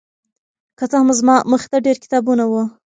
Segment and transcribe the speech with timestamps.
[0.77, 2.63] که څه هم زما مخې ته ډېر کتابونه وو